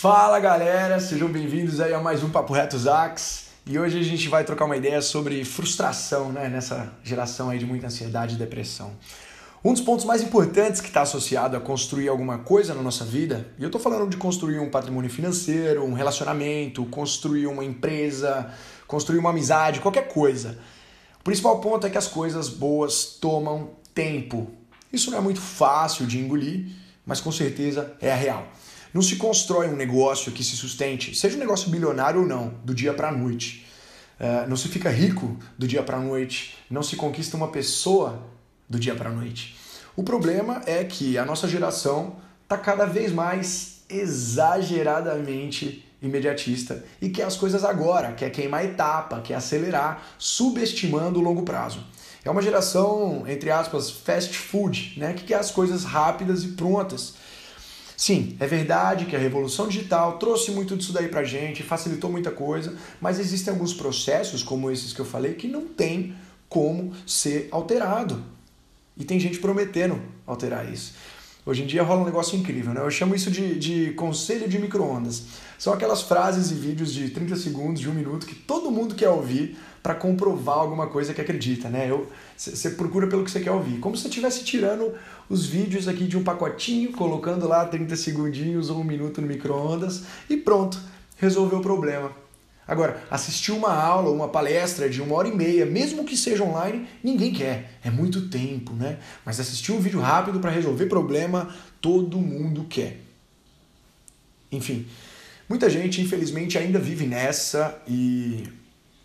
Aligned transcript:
Fala 0.00 0.40
galera, 0.40 0.98
sejam 0.98 1.28
bem-vindos 1.28 1.78
aí 1.78 1.92
a 1.92 2.00
mais 2.00 2.22
um 2.22 2.30
Papo 2.30 2.54
Reto 2.54 2.78
Zax. 2.78 3.48
E 3.66 3.78
hoje 3.78 3.98
a 3.98 4.02
gente 4.02 4.30
vai 4.30 4.42
trocar 4.44 4.64
uma 4.64 4.78
ideia 4.78 5.02
sobre 5.02 5.44
frustração, 5.44 6.32
né, 6.32 6.48
nessa 6.48 6.90
geração 7.04 7.50
aí 7.50 7.58
de 7.58 7.66
muita 7.66 7.88
ansiedade 7.88 8.34
e 8.34 8.38
depressão. 8.38 8.92
Um 9.62 9.74
dos 9.74 9.82
pontos 9.82 10.06
mais 10.06 10.22
importantes 10.22 10.80
que 10.80 10.88
está 10.88 11.02
associado 11.02 11.54
a 11.54 11.60
construir 11.60 12.08
alguma 12.08 12.38
coisa 12.38 12.72
na 12.72 12.80
nossa 12.80 13.04
vida, 13.04 13.46
e 13.58 13.62
eu 13.62 13.66
estou 13.66 13.78
falando 13.78 14.08
de 14.08 14.16
construir 14.16 14.58
um 14.58 14.70
patrimônio 14.70 15.10
financeiro, 15.10 15.84
um 15.84 15.92
relacionamento, 15.92 16.82
construir 16.86 17.46
uma 17.46 17.62
empresa, 17.62 18.50
construir 18.86 19.18
uma 19.18 19.28
amizade, 19.28 19.80
qualquer 19.80 20.08
coisa. 20.08 20.58
O 21.20 21.24
principal 21.24 21.60
ponto 21.60 21.86
é 21.86 21.90
que 21.90 21.98
as 21.98 22.08
coisas 22.08 22.48
boas 22.48 23.18
tomam 23.20 23.72
tempo. 23.94 24.50
Isso 24.90 25.10
não 25.10 25.18
é 25.18 25.20
muito 25.20 25.42
fácil 25.42 26.06
de 26.06 26.18
engolir, 26.18 26.70
mas 27.04 27.20
com 27.20 27.30
certeza 27.30 27.92
é 28.00 28.10
a 28.10 28.16
real. 28.16 28.46
Não 28.92 29.02
se 29.02 29.16
constrói 29.16 29.68
um 29.68 29.76
negócio 29.76 30.32
que 30.32 30.42
se 30.42 30.56
sustente, 30.56 31.14
seja 31.14 31.36
um 31.36 31.40
negócio 31.40 31.70
bilionário 31.70 32.20
ou 32.22 32.26
não, 32.26 32.54
do 32.64 32.74
dia 32.74 32.92
para 32.92 33.08
a 33.08 33.12
noite. 33.12 33.66
Uh, 34.18 34.48
não 34.48 34.56
se 34.56 34.68
fica 34.68 34.90
rico 34.90 35.38
do 35.56 35.66
dia 35.66 35.82
para 35.82 35.96
a 35.96 36.00
noite. 36.00 36.56
Não 36.70 36.82
se 36.82 36.96
conquista 36.96 37.36
uma 37.36 37.48
pessoa 37.48 38.22
do 38.68 38.78
dia 38.78 38.94
para 38.94 39.08
a 39.10 39.12
noite. 39.12 39.56
O 39.96 40.02
problema 40.02 40.62
é 40.66 40.84
que 40.84 41.16
a 41.16 41.24
nossa 41.24 41.48
geração 41.48 42.16
está 42.42 42.58
cada 42.58 42.84
vez 42.84 43.12
mais 43.12 43.82
exageradamente 43.88 45.86
imediatista 46.00 46.84
e 47.00 47.10
quer 47.10 47.24
as 47.24 47.36
coisas 47.36 47.64
agora, 47.64 48.12
quer 48.12 48.30
queimar 48.30 48.64
etapa, 48.64 49.20
quer 49.20 49.34
acelerar, 49.34 50.02
subestimando 50.18 51.18
o 51.18 51.22
longo 51.22 51.42
prazo. 51.42 51.84
É 52.24 52.30
uma 52.30 52.42
geração, 52.42 53.24
entre 53.26 53.50
aspas, 53.50 53.90
fast 53.90 54.36
food, 54.36 54.94
né, 54.98 55.14
que 55.14 55.24
quer 55.24 55.38
as 55.38 55.50
coisas 55.50 55.84
rápidas 55.84 56.44
e 56.44 56.48
prontas. 56.48 57.14
Sim, 58.00 58.34
é 58.40 58.46
verdade 58.46 59.04
que 59.04 59.14
a 59.14 59.18
revolução 59.18 59.68
digital 59.68 60.16
trouxe 60.16 60.52
muito 60.52 60.74
disso 60.74 60.90
daí 60.90 61.08
pra 61.08 61.22
gente, 61.22 61.62
facilitou 61.62 62.10
muita 62.10 62.30
coisa, 62.30 62.74
mas 62.98 63.18
existem 63.18 63.52
alguns 63.52 63.74
processos, 63.74 64.42
como 64.42 64.70
esses 64.70 64.94
que 64.94 65.00
eu 65.00 65.04
falei, 65.04 65.34
que 65.34 65.46
não 65.46 65.66
tem 65.66 66.14
como 66.48 66.94
ser 67.06 67.50
alterado. 67.52 68.24
E 68.96 69.04
tem 69.04 69.20
gente 69.20 69.38
prometendo 69.38 70.00
alterar 70.26 70.72
isso. 70.72 70.94
Hoje 71.50 71.64
em 71.64 71.66
dia 71.66 71.82
rola 71.82 72.02
um 72.02 72.04
negócio 72.04 72.38
incrível, 72.38 72.72
né? 72.72 72.80
Eu 72.80 72.90
chamo 72.92 73.12
isso 73.12 73.28
de, 73.28 73.58
de 73.58 73.90
conselho 73.94 74.48
de 74.48 74.56
micro-ondas. 74.56 75.24
São 75.58 75.72
aquelas 75.72 76.00
frases 76.00 76.52
e 76.52 76.54
vídeos 76.54 76.94
de 76.94 77.10
30 77.10 77.34
segundos, 77.34 77.80
de 77.80 77.90
um 77.90 77.92
minuto, 77.92 78.24
que 78.24 78.36
todo 78.36 78.70
mundo 78.70 78.94
quer 78.94 79.08
ouvir 79.08 79.58
para 79.82 79.92
comprovar 79.92 80.58
alguma 80.58 80.86
coisa 80.86 81.12
que 81.12 81.20
acredita, 81.20 81.68
né? 81.68 81.90
Você 82.36 82.70
procura 82.70 83.08
pelo 83.08 83.24
que 83.24 83.32
você 83.32 83.40
quer 83.40 83.50
ouvir. 83.50 83.80
Como 83.80 83.96
se 83.96 84.02
você 84.02 84.08
estivesse 84.08 84.44
tirando 84.44 84.94
os 85.28 85.44
vídeos 85.44 85.88
aqui 85.88 86.06
de 86.06 86.16
um 86.16 86.22
pacotinho, 86.22 86.92
colocando 86.92 87.48
lá 87.48 87.64
30 87.64 87.96
segundinhos 87.96 88.70
ou 88.70 88.78
um 88.78 88.84
minuto 88.84 89.20
no 89.20 89.26
micro-ondas 89.26 90.04
e 90.28 90.36
pronto, 90.36 90.78
resolveu 91.16 91.58
o 91.58 91.62
problema. 91.62 92.12
Agora, 92.70 93.02
assistir 93.10 93.50
uma 93.50 93.74
aula, 93.74 94.12
uma 94.12 94.28
palestra 94.28 94.88
de 94.88 95.02
uma 95.02 95.16
hora 95.16 95.26
e 95.26 95.34
meia, 95.34 95.66
mesmo 95.66 96.04
que 96.04 96.16
seja 96.16 96.44
online, 96.44 96.86
ninguém 97.02 97.32
quer. 97.32 97.80
É 97.82 97.90
muito 97.90 98.28
tempo, 98.28 98.72
né? 98.74 99.00
Mas 99.26 99.40
assistir 99.40 99.72
um 99.72 99.80
vídeo 99.80 99.98
rápido 99.98 100.38
para 100.38 100.52
resolver 100.52 100.86
problema, 100.86 101.52
todo 101.80 102.16
mundo 102.18 102.66
quer. 102.70 103.00
Enfim, 104.52 104.86
muita 105.48 105.68
gente, 105.68 106.00
infelizmente, 106.00 106.56
ainda 106.58 106.78
vive 106.78 107.06
nessa 107.06 107.76
e 107.88 108.44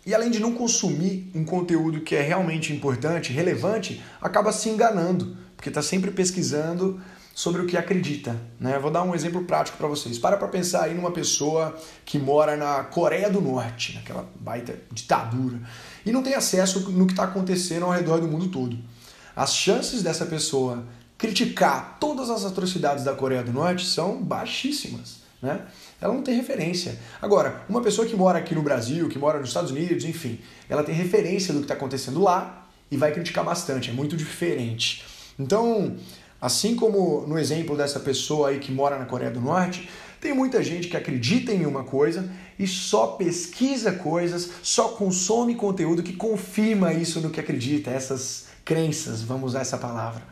e 0.06 0.14
além 0.14 0.30
de 0.30 0.38
não 0.38 0.52
consumir 0.52 1.28
um 1.34 1.44
conteúdo 1.44 2.02
que 2.02 2.14
é 2.14 2.22
realmente 2.22 2.72
importante, 2.72 3.32
relevante, 3.32 4.00
acaba 4.20 4.52
se 4.52 4.68
enganando, 4.68 5.36
porque 5.56 5.68
está 5.68 5.82
sempre 5.82 6.12
pesquisando 6.12 7.00
sobre 7.36 7.60
o 7.60 7.66
que 7.66 7.76
acredita. 7.76 8.34
Né? 8.58 8.78
Vou 8.78 8.90
dar 8.90 9.02
um 9.02 9.14
exemplo 9.14 9.44
prático 9.44 9.76
para 9.76 9.86
vocês. 9.86 10.18
Para 10.18 10.38
para 10.38 10.48
pensar 10.48 10.84
aí 10.84 10.94
numa 10.94 11.10
pessoa 11.10 11.76
que 12.02 12.18
mora 12.18 12.56
na 12.56 12.84
Coreia 12.84 13.28
do 13.28 13.42
Norte, 13.42 13.94
naquela 13.94 14.26
baita 14.40 14.80
ditadura, 14.90 15.60
e 16.06 16.10
não 16.10 16.22
tem 16.22 16.32
acesso 16.32 16.90
no 16.90 17.06
que 17.06 17.12
está 17.12 17.24
acontecendo 17.24 17.84
ao 17.84 17.90
redor 17.90 18.22
do 18.22 18.26
mundo 18.26 18.48
todo. 18.48 18.78
As 19.36 19.54
chances 19.54 20.02
dessa 20.02 20.24
pessoa 20.24 20.86
criticar 21.18 21.98
todas 22.00 22.30
as 22.30 22.42
atrocidades 22.42 23.04
da 23.04 23.12
Coreia 23.12 23.42
do 23.42 23.52
Norte 23.52 23.84
são 23.84 24.22
baixíssimas. 24.22 25.18
Né? 25.42 25.60
Ela 26.00 26.14
não 26.14 26.22
tem 26.22 26.34
referência. 26.36 26.98
Agora, 27.20 27.66
uma 27.68 27.82
pessoa 27.82 28.08
que 28.08 28.16
mora 28.16 28.38
aqui 28.38 28.54
no 28.54 28.62
Brasil, 28.62 29.10
que 29.10 29.18
mora 29.18 29.38
nos 29.38 29.48
Estados 29.48 29.70
Unidos, 29.70 30.06
enfim, 30.06 30.40
ela 30.70 30.82
tem 30.82 30.94
referência 30.94 31.52
do 31.52 31.58
que 31.58 31.66
está 31.66 31.74
acontecendo 31.74 32.18
lá 32.18 32.66
e 32.90 32.96
vai 32.96 33.12
criticar 33.12 33.44
bastante. 33.44 33.90
É 33.90 33.92
muito 33.92 34.16
diferente. 34.16 35.04
Então, 35.38 35.96
assim 36.40 36.74
como 36.76 37.26
no 37.26 37.38
exemplo 37.38 37.76
dessa 37.76 38.00
pessoa 38.00 38.48
aí 38.48 38.58
que 38.58 38.72
mora 38.72 38.98
na 38.98 39.04
Coreia 39.04 39.30
do 39.30 39.40
Norte, 39.40 39.88
tem 40.20 40.34
muita 40.34 40.62
gente 40.62 40.88
que 40.88 40.96
acredita 40.96 41.52
em 41.52 41.66
uma 41.66 41.84
coisa 41.84 42.28
e 42.58 42.66
só 42.66 43.08
pesquisa 43.08 43.92
coisas, 43.92 44.50
só 44.62 44.88
consome 44.88 45.54
conteúdo 45.54 46.02
que 46.02 46.14
confirma 46.14 46.92
isso 46.92 47.20
no 47.20 47.30
que 47.30 47.38
acredita, 47.38 47.90
essas 47.90 48.46
crenças, 48.64 49.22
vamos 49.22 49.50
usar 49.50 49.60
essa 49.60 49.78
palavra. 49.78 50.22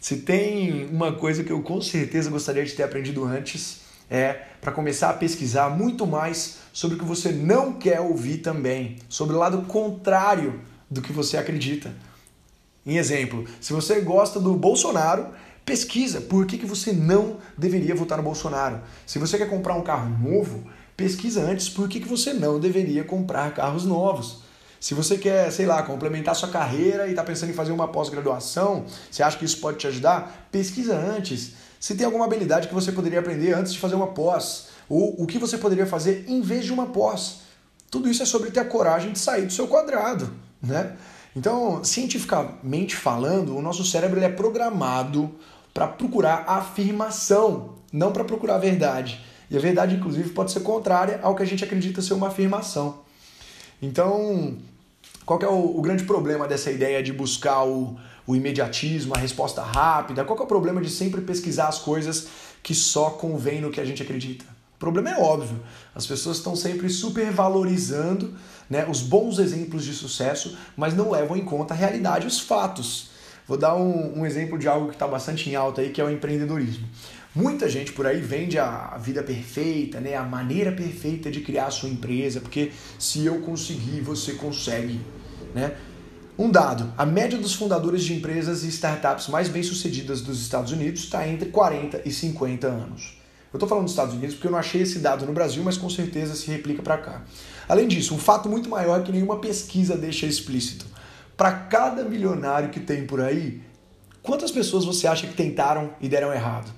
Se 0.00 0.18
tem 0.18 0.86
uma 0.86 1.12
coisa 1.12 1.42
que 1.42 1.50
eu 1.50 1.62
com 1.62 1.80
certeza 1.80 2.28
gostaria 2.28 2.64
de 2.64 2.72
ter 2.72 2.82
aprendido 2.82 3.24
antes, 3.24 3.80
é 4.10 4.42
para 4.60 4.72
começar 4.72 5.10
a 5.10 5.14
pesquisar 5.14 5.70
muito 5.70 6.06
mais 6.06 6.58
sobre 6.72 6.96
o 6.96 6.98
que 6.98 7.04
você 7.04 7.32
não 7.32 7.72
quer 7.72 8.00
ouvir 8.00 8.38
também, 8.38 8.96
sobre 9.08 9.34
o 9.34 9.38
lado 9.38 9.62
contrário 9.62 10.60
do 10.90 11.00
que 11.00 11.12
você 11.12 11.36
acredita. 11.36 11.90
Em 12.86 12.98
exemplo, 12.98 13.46
se 13.60 13.72
você 13.72 14.00
gosta 14.00 14.38
do 14.38 14.54
Bolsonaro, 14.54 15.28
pesquisa 15.64 16.20
por 16.20 16.46
que, 16.46 16.58
que 16.58 16.66
você 16.66 16.92
não 16.92 17.38
deveria 17.56 17.94
votar 17.94 18.18
no 18.18 18.24
Bolsonaro. 18.24 18.80
Se 19.06 19.18
você 19.18 19.38
quer 19.38 19.48
comprar 19.48 19.74
um 19.74 19.82
carro 19.82 20.10
novo, 20.10 20.64
pesquisa 20.96 21.42
antes 21.42 21.68
por 21.68 21.88
que, 21.88 22.00
que 22.00 22.08
você 22.08 22.32
não 22.32 22.60
deveria 22.60 23.02
comprar 23.02 23.54
carros 23.54 23.84
novos. 23.84 24.42
Se 24.78 24.92
você 24.92 25.16
quer, 25.16 25.50
sei 25.50 25.64
lá, 25.64 25.82
complementar 25.82 26.36
sua 26.36 26.50
carreira 26.50 27.06
e 27.06 27.10
está 27.10 27.24
pensando 27.24 27.48
em 27.48 27.54
fazer 27.54 27.72
uma 27.72 27.88
pós-graduação, 27.88 28.84
você 29.10 29.22
acha 29.22 29.38
que 29.38 29.44
isso 29.46 29.58
pode 29.58 29.78
te 29.78 29.86
ajudar? 29.86 30.46
Pesquisa 30.52 30.94
antes. 30.94 31.52
Se 31.80 31.94
tem 31.94 32.04
alguma 32.04 32.26
habilidade 32.26 32.68
que 32.68 32.74
você 32.74 32.92
poderia 32.92 33.20
aprender 33.20 33.54
antes 33.54 33.72
de 33.72 33.78
fazer 33.78 33.94
uma 33.94 34.08
pós, 34.08 34.68
ou 34.88 35.22
o 35.22 35.26
que 35.26 35.38
você 35.38 35.56
poderia 35.56 35.86
fazer 35.86 36.26
em 36.28 36.42
vez 36.42 36.66
de 36.66 36.72
uma 36.72 36.86
pós. 36.86 37.40
Tudo 37.90 38.10
isso 38.10 38.22
é 38.22 38.26
sobre 38.26 38.50
ter 38.50 38.60
a 38.60 38.64
coragem 38.66 39.12
de 39.12 39.18
sair 39.18 39.46
do 39.46 39.52
seu 39.52 39.66
quadrado, 39.68 40.30
né? 40.62 40.94
Então, 41.36 41.82
cientificamente 41.82 42.94
falando, 42.94 43.56
o 43.56 43.62
nosso 43.62 43.84
cérebro 43.84 44.20
é 44.20 44.28
programado 44.28 45.30
para 45.72 45.88
procurar 45.88 46.44
afirmação, 46.46 47.74
não 47.92 48.12
para 48.12 48.24
procurar 48.24 48.58
verdade. 48.58 49.20
E 49.50 49.56
a 49.56 49.60
verdade, 49.60 49.96
inclusive, 49.96 50.30
pode 50.30 50.52
ser 50.52 50.60
contrária 50.60 51.18
ao 51.22 51.34
que 51.34 51.42
a 51.42 51.46
gente 51.46 51.64
acredita 51.64 52.00
ser 52.00 52.14
uma 52.14 52.28
afirmação. 52.28 53.00
Então, 53.82 54.56
qual 55.26 55.40
é 55.42 55.48
o, 55.48 55.78
o, 55.78 55.82
grande 55.82 56.04
problema 56.04 56.46
dessa 56.46 56.70
ideia 56.70 57.02
de 57.02 57.12
buscar 57.12 57.64
o, 57.64 57.98
o 58.26 58.36
imediatismo, 58.36 59.14
a 59.14 59.18
resposta 59.18 59.62
rápida? 59.62 60.24
Qual 60.24 60.38
é 60.38 60.42
o 60.42 60.46
problema 60.46 60.80
de 60.80 60.88
sempre 60.88 61.20
pesquisar 61.20 61.66
as 61.68 61.80
coisas 61.80 62.28
que 62.62 62.74
só 62.74 63.10
convém 63.10 63.60
no 63.60 63.70
que 63.70 63.80
a 63.80 63.84
gente 63.84 64.02
acredita? 64.02 64.53
O 64.84 64.92
problema 64.92 65.16
é 65.16 65.18
óbvio. 65.18 65.58
As 65.94 66.06
pessoas 66.06 66.36
estão 66.36 66.54
sempre 66.54 66.90
supervalorizando 66.90 68.34
né, 68.68 68.86
os 68.86 69.00
bons 69.00 69.38
exemplos 69.38 69.82
de 69.82 69.94
sucesso, 69.94 70.58
mas 70.76 70.94
não 70.94 71.10
levam 71.10 71.38
em 71.38 71.44
conta 71.44 71.72
a 71.72 71.76
realidade, 71.76 72.26
os 72.26 72.38
fatos. 72.38 73.08
Vou 73.48 73.56
dar 73.56 73.74
um, 73.76 74.18
um 74.18 74.26
exemplo 74.26 74.58
de 74.58 74.68
algo 74.68 74.88
que 74.88 74.94
está 74.94 75.08
bastante 75.08 75.48
em 75.48 75.54
alta 75.54 75.80
aí, 75.80 75.88
que 75.88 76.02
é 76.02 76.04
o 76.04 76.10
empreendedorismo. 76.10 76.86
Muita 77.34 77.66
gente 77.66 77.92
por 77.94 78.06
aí 78.06 78.20
vende 78.20 78.58
a 78.58 78.98
vida 78.98 79.22
perfeita, 79.22 80.00
né? 80.00 80.16
a 80.16 80.22
maneira 80.22 80.70
perfeita 80.70 81.30
de 81.30 81.40
criar 81.40 81.68
a 81.68 81.70
sua 81.70 81.88
empresa, 81.88 82.42
porque 82.42 82.70
se 82.98 83.24
eu 83.24 83.40
conseguir, 83.40 84.02
você 84.02 84.34
consegue. 84.34 85.00
Né? 85.54 85.74
Um 86.38 86.50
dado: 86.50 86.92
a 86.98 87.06
média 87.06 87.38
dos 87.38 87.54
fundadores 87.54 88.04
de 88.04 88.12
empresas 88.12 88.64
e 88.64 88.68
startups 88.68 89.28
mais 89.28 89.48
bem-sucedidas 89.48 90.20
dos 90.20 90.42
Estados 90.42 90.72
Unidos 90.72 91.04
está 91.04 91.26
entre 91.26 91.48
40 91.48 92.02
e 92.04 92.12
50 92.12 92.66
anos. 92.66 93.23
Eu 93.54 93.56
estou 93.56 93.68
falando 93.68 93.84
dos 93.84 93.92
Estados 93.92 94.14
Unidos 94.14 94.34
porque 94.34 94.48
eu 94.48 94.50
não 94.50 94.58
achei 94.58 94.82
esse 94.82 94.98
dado 94.98 95.24
no 95.24 95.32
Brasil, 95.32 95.62
mas 95.62 95.76
com 95.76 95.88
certeza 95.88 96.34
se 96.34 96.50
replica 96.50 96.82
para 96.82 96.98
cá. 96.98 97.22
Além 97.68 97.86
disso, 97.86 98.12
um 98.12 98.18
fato 98.18 98.48
muito 98.48 98.68
maior 98.68 99.04
que 99.04 99.12
nenhuma 99.12 99.38
pesquisa 99.38 99.96
deixa 99.96 100.26
explícito. 100.26 100.84
Para 101.36 101.52
cada 101.52 102.02
milionário 102.02 102.70
que 102.70 102.80
tem 102.80 103.06
por 103.06 103.20
aí, 103.20 103.62
quantas 104.24 104.50
pessoas 104.50 104.84
você 104.84 105.06
acha 105.06 105.28
que 105.28 105.34
tentaram 105.34 105.94
e 106.00 106.08
deram 106.08 106.34
errado? 106.34 106.72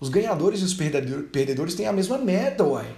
Os 0.00 0.08
ganhadores 0.08 0.60
e 0.60 0.64
os 0.64 0.74
perdedores 0.74 1.76
têm 1.76 1.86
a 1.86 1.92
mesma 1.92 2.18
meta, 2.18 2.64
uai. 2.64 2.88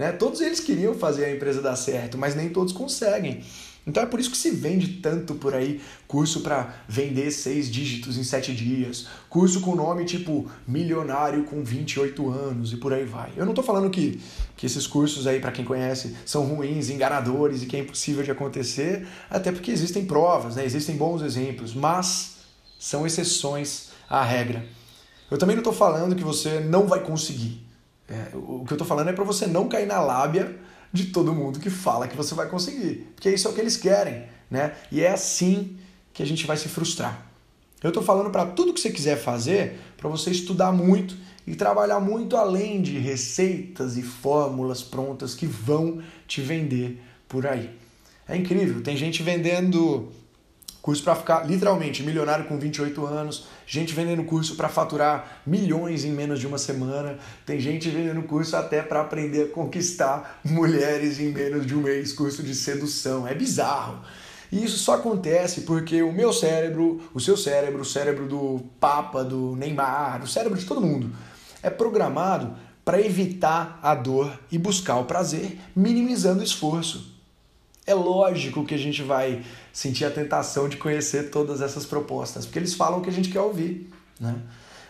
Né? 0.00 0.12
Todos 0.12 0.40
eles 0.40 0.60
queriam 0.60 0.94
fazer 0.94 1.26
a 1.26 1.30
empresa 1.30 1.60
dar 1.60 1.76
certo, 1.76 2.16
mas 2.16 2.34
nem 2.34 2.48
todos 2.48 2.72
conseguem. 2.72 3.42
Então 3.86 4.02
é 4.02 4.06
por 4.06 4.18
isso 4.18 4.30
que 4.30 4.36
se 4.38 4.50
vende 4.50 4.94
tanto 4.94 5.34
por 5.34 5.54
aí 5.54 5.78
curso 6.08 6.40
para 6.40 6.74
vender 6.88 7.30
seis 7.30 7.70
dígitos 7.70 8.16
em 8.16 8.24
sete 8.24 8.54
dias, 8.54 9.08
curso 9.28 9.60
com 9.60 9.74
nome 9.74 10.06
tipo 10.06 10.50
milionário 10.66 11.44
com 11.44 11.62
28 11.62 12.30
anos 12.30 12.72
e 12.72 12.78
por 12.78 12.94
aí 12.94 13.04
vai. 13.04 13.30
Eu 13.36 13.44
não 13.44 13.52
estou 13.52 13.62
falando 13.62 13.90
que, 13.90 14.18
que 14.56 14.64
esses 14.64 14.86
cursos 14.86 15.26
aí, 15.26 15.38
para 15.38 15.52
quem 15.52 15.66
conhece, 15.66 16.16
são 16.24 16.46
ruins, 16.46 16.88
enganadores 16.88 17.62
e 17.62 17.66
que 17.66 17.76
é 17.76 17.80
impossível 17.80 18.22
de 18.22 18.30
acontecer, 18.30 19.06
até 19.28 19.52
porque 19.52 19.70
existem 19.70 20.06
provas, 20.06 20.56
né? 20.56 20.64
existem 20.64 20.96
bons 20.96 21.20
exemplos, 21.20 21.74
mas 21.74 22.36
são 22.78 23.06
exceções 23.06 23.90
à 24.08 24.24
regra. 24.24 24.64
Eu 25.30 25.36
também 25.36 25.56
não 25.56 25.60
estou 25.60 25.74
falando 25.74 26.16
que 26.16 26.24
você 26.24 26.58
não 26.58 26.86
vai 26.86 27.00
conseguir. 27.00 27.68
É, 28.10 28.34
o 28.34 28.64
que 28.66 28.72
eu 28.72 28.74
estou 28.74 28.86
falando 28.86 29.08
é 29.08 29.12
para 29.12 29.22
você 29.22 29.46
não 29.46 29.68
cair 29.68 29.86
na 29.86 30.00
lábia 30.00 30.58
de 30.92 31.06
todo 31.06 31.32
mundo 31.32 31.60
que 31.60 31.70
fala 31.70 32.08
que 32.08 32.16
você 32.16 32.34
vai 32.34 32.48
conseguir, 32.48 33.06
porque 33.14 33.30
isso 33.30 33.46
é 33.46 33.50
o 33.50 33.54
que 33.54 33.60
eles 33.60 33.76
querem, 33.76 34.24
né? 34.50 34.74
E 34.90 35.00
é 35.00 35.12
assim 35.12 35.78
que 36.12 36.20
a 36.20 36.26
gente 36.26 36.44
vai 36.44 36.56
se 36.56 36.68
frustrar. 36.68 37.26
Eu 37.80 37.88
estou 37.88 38.02
falando 38.02 38.30
para 38.30 38.44
tudo 38.44 38.74
que 38.74 38.80
você 38.80 38.90
quiser 38.90 39.16
fazer, 39.16 39.78
para 39.96 40.08
você 40.08 40.30
estudar 40.30 40.72
muito 40.72 41.16
e 41.46 41.54
trabalhar 41.54 42.00
muito 42.00 42.36
além 42.36 42.82
de 42.82 42.98
receitas 42.98 43.96
e 43.96 44.02
fórmulas 44.02 44.82
prontas 44.82 45.34
que 45.34 45.46
vão 45.46 46.02
te 46.26 46.40
vender 46.40 47.00
por 47.28 47.46
aí. 47.46 47.70
É 48.28 48.36
incrível, 48.36 48.82
tem 48.82 48.96
gente 48.96 49.22
vendendo 49.22 50.12
curso 50.82 51.02
para 51.02 51.14
ficar 51.14 51.46
literalmente 51.46 52.02
milionário 52.02 52.46
com 52.46 52.58
28 52.58 53.04
anos, 53.06 53.46
gente 53.66 53.94
vendendo 53.94 54.24
curso 54.24 54.56
para 54.56 54.68
faturar 54.68 55.42
milhões 55.46 56.04
em 56.04 56.12
menos 56.12 56.40
de 56.40 56.46
uma 56.46 56.58
semana, 56.58 57.18
tem 57.44 57.60
gente 57.60 57.88
vendendo 57.90 58.22
curso 58.22 58.56
até 58.56 58.82
para 58.82 59.00
aprender 59.00 59.44
a 59.44 59.48
conquistar 59.48 60.40
mulheres 60.44 61.20
em 61.20 61.32
menos 61.32 61.66
de 61.66 61.74
um 61.74 61.82
mês, 61.82 62.12
curso 62.12 62.42
de 62.42 62.54
sedução. 62.54 63.28
É 63.28 63.34
bizarro. 63.34 64.00
E 64.50 64.64
isso 64.64 64.78
só 64.78 64.94
acontece 64.94 65.60
porque 65.60 66.02
o 66.02 66.12
meu 66.12 66.32
cérebro, 66.32 67.00
o 67.14 67.20
seu 67.20 67.36
cérebro, 67.36 67.82
o 67.82 67.84
cérebro 67.84 68.26
do 68.26 68.60
Papa, 68.80 69.22
do 69.22 69.54
Neymar, 69.54 70.22
o 70.24 70.26
cérebro 70.26 70.58
de 70.58 70.64
todo 70.64 70.80
mundo, 70.80 71.12
é 71.62 71.70
programado 71.70 72.56
para 72.84 73.00
evitar 73.00 73.78
a 73.82 73.94
dor 73.94 74.40
e 74.50 74.58
buscar 74.58 74.96
o 74.96 75.04
prazer, 75.04 75.58
minimizando 75.76 76.40
o 76.40 76.44
esforço. 76.44 77.09
É 77.86 77.94
lógico 77.94 78.64
que 78.64 78.74
a 78.74 78.78
gente 78.78 79.02
vai 79.02 79.44
sentir 79.72 80.04
a 80.04 80.10
tentação 80.10 80.68
de 80.68 80.76
conhecer 80.76 81.30
todas 81.30 81.60
essas 81.60 81.84
propostas, 81.84 82.44
porque 82.44 82.58
eles 82.58 82.74
falam 82.74 83.00
o 83.00 83.02
que 83.02 83.10
a 83.10 83.12
gente 83.12 83.30
quer 83.30 83.40
ouvir. 83.40 83.90
Né? 84.18 84.36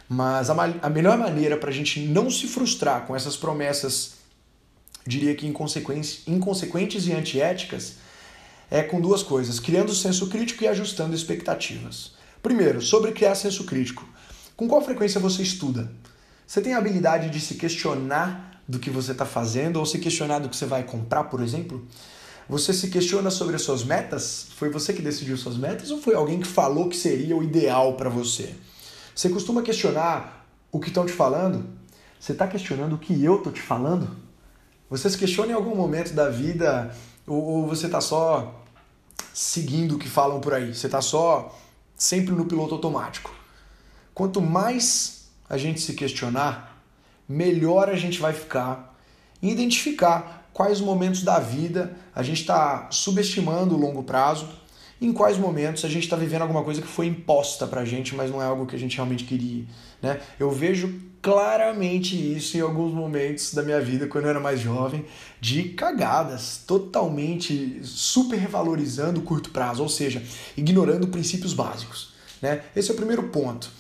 Mas 0.09 0.51
a, 0.51 0.55
a 0.83 0.91
melhor 0.91 1.17
maneira 1.17 1.57
para 1.57 1.71
a 1.71 1.73
gente 1.73 2.01
não 2.01 2.31
se 2.31 2.47
frustrar 2.47 3.07
com 3.07 3.15
essas 3.15 3.37
promessas, 3.37 4.15
diria 5.07 5.35
que 5.35 5.47
inconsequentes 5.47 7.07
e 7.07 7.13
antiéticas, 7.13 7.95
é 8.71 8.83
com 8.83 9.01
duas 9.01 9.23
coisas: 9.23 9.61
criando 9.61 9.95
senso 9.95 10.29
crítico 10.29 10.65
e 10.65 10.69
ajustando 10.69 11.15
expectativas. 11.15 12.13
Primeiro, 12.43 12.81
sobre 12.81 13.13
criar 13.13 13.35
senso 13.35 13.65
crítico. 13.65 14.07
Com 14.57 14.69
qual 14.69 14.83
frequência 14.83 15.21
você 15.21 15.43
estuda? 15.43 15.91
Você 16.47 16.61
tem 16.61 16.75
a 16.75 16.79
habilidade 16.79 17.31
de 17.31 17.41
se 17.41 17.55
questionar 17.55 18.63
do 18.67 18.79
que 18.79 18.91
você 18.91 19.13
está 19.13 19.25
fazendo 19.25 19.77
ou 19.79 19.87
se 19.87 19.99
questionar 19.99 20.39
do 20.39 20.49
que 20.49 20.57
você 20.57 20.67
vai 20.67 20.83
comprar, 20.83 21.25
por 21.25 21.41
exemplo? 21.43 21.87
Você 22.51 22.73
se 22.73 22.89
questiona 22.89 23.31
sobre 23.31 23.55
as 23.55 23.63
suas 23.63 23.85
metas? 23.85 24.49
Foi 24.57 24.69
você 24.71 24.93
que 24.93 25.01
decidiu 25.01 25.37
suas 25.37 25.57
metas 25.57 25.93
ou 25.93 26.03
foi 26.03 26.17
alguém 26.17 26.41
que 26.41 26.49
falou 26.49 26.89
que 26.89 26.97
seria 26.97 27.37
o 27.37 27.45
ideal 27.45 27.95
para 27.95 28.11
você? 28.11 28.57
Você 29.15 29.29
costuma 29.29 29.63
questionar 29.63 30.45
o 30.73 30.81
que 30.81 30.89
estão 30.89 31.07
te 31.07 31.13
falando? 31.13 31.65
Você 32.19 32.33
está 32.33 32.49
questionando 32.49 32.95
o 32.95 32.99
que 32.99 33.23
eu 33.23 33.37
estou 33.37 33.53
te 33.53 33.63
falando? 33.63 34.17
Você 34.91 35.09
se 35.09 35.17
questiona 35.17 35.53
em 35.53 35.55
algum 35.55 35.77
momento 35.77 36.13
da 36.13 36.29
vida 36.29 36.93
ou, 37.25 37.41
ou 37.41 37.69
você 37.69 37.87
está 37.87 38.01
só 38.01 38.65
seguindo 39.33 39.95
o 39.95 39.99
que 39.99 40.09
falam 40.09 40.41
por 40.41 40.53
aí. 40.53 40.75
Você 40.75 40.87
está 40.87 41.01
só 41.01 41.57
sempre 41.95 42.35
no 42.35 42.47
piloto 42.47 42.75
automático. 42.75 43.33
Quanto 44.13 44.41
mais 44.41 45.31
a 45.49 45.57
gente 45.57 45.81
se 45.81 45.95
questionar, 45.95 46.83
melhor 47.29 47.89
a 47.89 47.95
gente 47.95 48.19
vai 48.19 48.33
ficar 48.33 48.99
em 49.41 49.51
identificar 49.51 50.40
quais 50.53 50.81
momentos 50.81 51.23
da 51.23 51.39
vida 51.39 51.97
a 52.15 52.23
gente 52.23 52.41
está 52.41 52.89
subestimando 52.91 53.75
o 53.75 53.79
longo 53.79 54.03
prazo, 54.03 54.49
em 55.01 55.13
quais 55.13 55.39
momentos 55.39 55.85
a 55.85 55.89
gente 55.89 56.05
está 56.05 56.17
vivendo 56.17 56.43
alguma 56.43 56.63
coisa 56.63 56.83
que 56.83 56.87
foi 56.87 57.07
imposta 57.07 57.67
para 57.67 57.81
a 57.81 57.85
gente, 57.85 58.15
mas 58.15 58.31
não 58.31 58.43
é 58.43 58.45
algo 58.45 58.67
que 58.67 58.77
a 58.77 58.79
gente 58.79 58.97
realmente 58.97 59.25
queria. 59.25 59.65
Né? 60.03 60.21
Eu 60.39 60.51
vejo 60.51 61.01
claramente 61.23 62.15
isso 62.15 62.57
em 62.57 62.61
alguns 62.61 62.93
momentos 62.93 63.55
da 63.55 63.63
minha 63.63 63.81
vida, 63.81 64.07
quando 64.07 64.25
eu 64.25 64.31
era 64.31 64.41
mais 64.41 64.61
jovem, 64.61 65.05
de 65.41 65.71
cagadas, 65.71 66.63
totalmente 66.67 67.81
supervalorizando 67.83 69.21
o 69.21 69.23
curto 69.23 69.51
prazo, 69.51 69.83
ou 69.83 69.89
seja, 69.89 70.23
ignorando 70.57 71.09
princípios 71.09 71.55
básicos. 71.55 72.13
Né? 72.41 72.63
Esse 72.77 72.91
é 72.91 72.95
o 72.95 72.97
primeiro 72.97 73.25
ponto. 73.25 73.71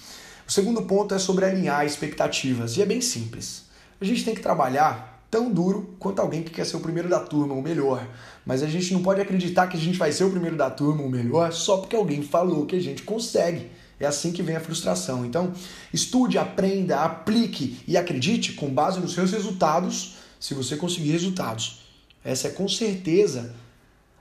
O 0.46 0.52
segundo 0.52 0.82
ponto 0.82 1.14
é 1.14 1.18
sobre 1.18 1.44
alinhar 1.44 1.84
expectativas, 1.84 2.76
e 2.76 2.82
é 2.82 2.86
bem 2.86 3.00
simples. 3.00 3.64
A 4.00 4.04
gente 4.04 4.24
tem 4.24 4.34
que 4.34 4.40
trabalhar 4.40 5.19
tão 5.30 5.50
duro 5.50 5.94
quanto 5.98 6.20
alguém 6.20 6.42
que 6.42 6.50
quer 6.50 6.66
ser 6.66 6.76
o 6.76 6.80
primeiro 6.80 7.08
da 7.08 7.20
turma, 7.20 7.54
o 7.54 7.62
melhor. 7.62 8.06
Mas 8.44 8.62
a 8.62 8.66
gente 8.66 8.92
não 8.92 9.02
pode 9.02 9.20
acreditar 9.20 9.68
que 9.68 9.76
a 9.76 9.80
gente 9.80 9.96
vai 9.96 10.10
ser 10.10 10.24
o 10.24 10.30
primeiro 10.30 10.56
da 10.56 10.68
turma, 10.68 11.02
o 11.02 11.08
melhor, 11.08 11.52
só 11.52 11.76
porque 11.76 11.94
alguém 11.94 12.22
falou 12.22 12.66
que 12.66 12.74
a 12.74 12.80
gente 12.80 13.02
consegue. 13.02 13.70
É 14.00 14.06
assim 14.06 14.32
que 14.32 14.42
vem 14.42 14.56
a 14.56 14.60
frustração. 14.60 15.24
Então, 15.24 15.52
estude, 15.92 16.38
aprenda, 16.38 17.04
aplique 17.04 17.78
e 17.86 17.96
acredite 17.96 18.54
com 18.54 18.68
base 18.68 18.98
nos 18.98 19.12
seus 19.12 19.30
resultados, 19.30 20.16
se 20.40 20.54
você 20.54 20.74
conseguir 20.74 21.12
resultados. 21.12 21.82
Essa 22.24 22.48
é 22.48 22.50
com 22.50 22.68
certeza 22.68 23.54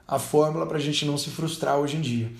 a 0.06 0.18
fórmula 0.18 0.66
para 0.66 0.76
a 0.76 0.80
gente 0.80 1.04
não 1.06 1.16
se 1.16 1.30
frustrar 1.30 1.78
hoje 1.78 1.96
em 1.96 2.00
dia. 2.00 2.30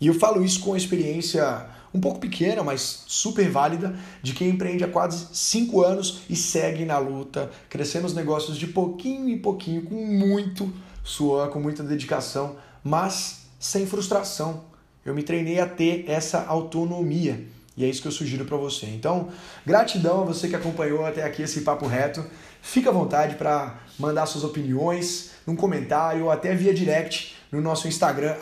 E 0.00 0.06
eu 0.06 0.14
falo 0.14 0.44
isso 0.44 0.60
com 0.60 0.76
experiência 0.76 1.66
um 1.92 2.00
pouco 2.00 2.20
pequena, 2.20 2.62
mas 2.62 3.04
super 3.06 3.48
válida, 3.50 3.94
de 4.22 4.32
quem 4.32 4.50
empreende 4.50 4.84
há 4.84 4.88
quase 4.88 5.26
cinco 5.32 5.82
anos 5.82 6.22
e 6.28 6.36
segue 6.36 6.84
na 6.84 6.98
luta, 6.98 7.50
crescendo 7.68 8.06
os 8.06 8.14
negócios 8.14 8.56
de 8.56 8.66
pouquinho 8.66 9.28
em 9.28 9.38
pouquinho, 9.38 9.82
com 9.82 9.94
muito 9.94 10.72
suor, 11.02 11.48
com 11.48 11.60
muita 11.60 11.82
dedicação, 11.82 12.56
mas 12.82 13.46
sem 13.58 13.86
frustração, 13.86 14.64
eu 15.04 15.14
me 15.14 15.22
treinei 15.22 15.60
a 15.60 15.66
ter 15.66 16.04
essa 16.06 16.44
autonomia. 16.46 17.46
E 17.76 17.84
é 17.84 17.88
isso 17.88 18.02
que 18.02 18.08
eu 18.08 18.12
sugiro 18.12 18.44
para 18.44 18.56
você. 18.56 18.86
Então, 18.86 19.28
gratidão 19.64 20.22
a 20.22 20.24
você 20.24 20.48
que 20.48 20.56
acompanhou 20.56 21.04
até 21.04 21.22
aqui 21.22 21.42
esse 21.42 21.62
papo 21.62 21.86
reto. 21.86 22.24
Fica 22.60 22.90
à 22.90 22.92
vontade 22.92 23.36
para 23.36 23.78
mandar 23.98 24.26
suas 24.26 24.44
opiniões 24.44 25.30
num 25.46 25.56
comentário 25.56 26.24
ou 26.24 26.30
até 26.30 26.54
via 26.54 26.74
direct 26.74 27.36
no 27.50 27.60
nosso 27.60 27.88
Instagram 27.88 28.36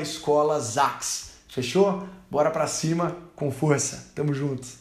@escolazax. 0.00 1.32
Fechou? 1.48 2.08
Bora 2.30 2.50
para 2.50 2.66
cima 2.66 3.16
com 3.34 3.50
força. 3.50 4.12
Tamo 4.14 4.32
juntos. 4.32 4.79